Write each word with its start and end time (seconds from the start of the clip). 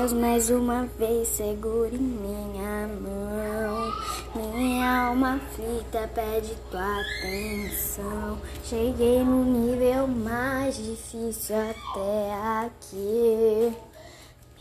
Deus, 0.00 0.14
mais 0.14 0.48
uma 0.48 0.86
vez 0.98 1.28
segure 1.28 1.98
minha 1.98 2.88
mão. 2.88 3.92
Minha 4.34 5.08
alma 5.08 5.34
aflita 5.34 6.08
pede 6.14 6.54
tua 6.70 7.00
atenção. 7.02 8.38
Cheguei 8.64 9.22
no 9.22 9.44
nível 9.44 10.06
mais 10.08 10.76
difícil 10.78 11.54
até 11.54 12.64
aqui. 12.64 13.76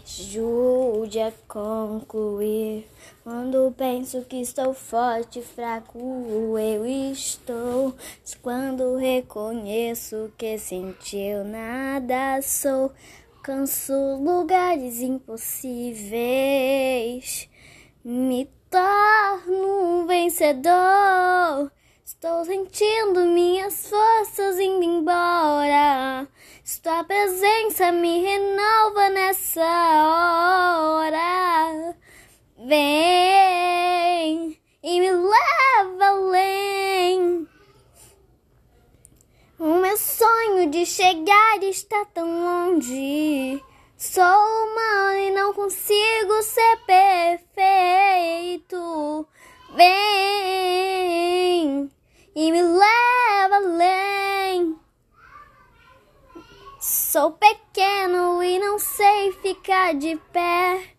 Ajude 0.04 1.22
a 1.22 1.32
concluir. 1.48 2.86
Quando 3.24 3.74
penso 3.78 4.26
que 4.26 4.42
estou 4.42 4.74
forte, 4.74 5.42
fraco 5.42 5.98
eu 6.60 6.86
estou. 6.86 7.96
Quando 8.42 8.98
reconheço 8.98 10.34
que 10.38 10.60
sentiu 10.60 11.46
nada 11.46 12.42
sou. 12.42 12.92
Alcanço 13.40 13.94
lugares 14.22 15.00
impossíveis. 15.00 17.50
Me 18.04 18.52
torno 18.70 20.02
um 20.02 20.06
vencedor. 20.06 21.72
Estou 22.04 22.44
sentindo 22.44 23.22
minhas 23.28 23.88
forças 23.88 24.60
indo 24.60 24.84
embora. 24.84 26.28
Sua 26.66 27.02
presença 27.06 27.94
me 27.94 28.20
renova 28.20 29.10
nessa 29.10 29.62
hora. 31.06 31.96
Vem 32.58 34.60
e 34.84 35.00
me 35.00 35.12
leva 35.12 36.06
além. 36.06 37.48
O 39.58 39.76
meu 39.76 39.96
sonho 40.60 40.70
de 40.70 40.86
chegar 40.86 41.64
está 41.64 42.04
tão 42.14 42.28
longe. 42.44 43.64
Sou 43.98 44.24
humano 44.24 45.20
e 45.20 45.32
não 45.32 45.54
consigo 45.54 46.44
ser 46.44 46.78
perfeito. 46.86 48.68
Vem 49.76 49.90
e 52.36 52.52
me 52.52 52.62
leva 52.62 53.56
além. 53.56 54.78
Sou 56.82 57.32
pequeno 57.32 58.44
e 58.44 58.60
não 58.60 58.78
sei 58.80 59.32
ficar 59.42 59.94
de 59.94 60.18
pé. 60.34 60.96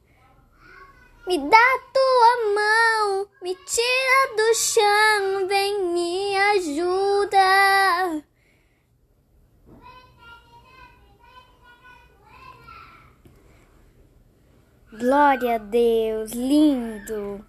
Me 1.27 1.37
dá 1.39 1.79
tua 1.93 2.55
mão, 2.55 3.29
me 3.43 3.55
tira 3.55 4.37
do 4.37 4.55
chão, 4.55 5.00
Glória 14.93 15.55
a 15.55 15.59
Deus, 15.59 16.33
lindo. 16.33 17.45